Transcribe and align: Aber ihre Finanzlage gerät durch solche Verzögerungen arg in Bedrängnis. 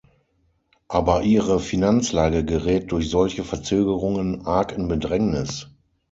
Aber 0.87 1.21
ihre 1.21 1.59
Finanzlage 1.59 2.43
gerät 2.43 2.91
durch 2.91 3.11
solche 3.11 3.43
Verzögerungen 3.43 4.47
arg 4.47 4.71
in 4.75 4.87
Bedrängnis. 4.87 5.69